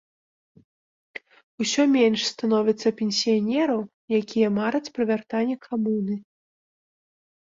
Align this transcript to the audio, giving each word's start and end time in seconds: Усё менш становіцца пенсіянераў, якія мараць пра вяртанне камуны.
Усё 1.63 1.81
менш 1.95 2.21
становіцца 2.33 2.87
пенсіянераў, 3.01 3.81
якія 4.21 4.47
мараць 4.59 4.91
пра 4.97 5.03
вяртанне 5.13 5.55
камуны. 5.67 6.15